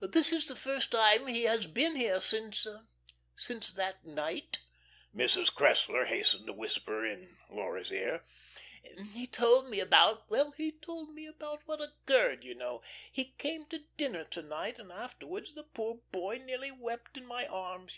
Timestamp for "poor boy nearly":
15.62-16.72